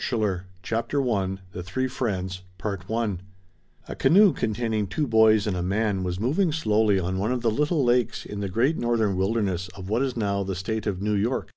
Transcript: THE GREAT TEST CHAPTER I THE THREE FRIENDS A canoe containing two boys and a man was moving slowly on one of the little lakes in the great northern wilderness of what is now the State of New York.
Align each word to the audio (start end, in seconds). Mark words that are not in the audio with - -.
THE 0.00 0.16
GREAT 0.16 0.30
TEST 0.38 0.44
CHAPTER 0.62 1.10
I 1.12 1.38
THE 1.52 1.62
THREE 1.62 1.88
FRIENDS 1.88 2.40
A 3.86 3.94
canoe 3.94 4.32
containing 4.32 4.86
two 4.86 5.06
boys 5.06 5.46
and 5.46 5.54
a 5.54 5.62
man 5.62 6.02
was 6.04 6.18
moving 6.18 6.52
slowly 6.52 6.98
on 6.98 7.18
one 7.18 7.32
of 7.32 7.42
the 7.42 7.50
little 7.50 7.84
lakes 7.84 8.24
in 8.24 8.40
the 8.40 8.48
great 8.48 8.78
northern 8.78 9.14
wilderness 9.14 9.68
of 9.76 9.90
what 9.90 10.00
is 10.00 10.16
now 10.16 10.42
the 10.42 10.54
State 10.54 10.86
of 10.86 11.02
New 11.02 11.12
York. 11.12 11.50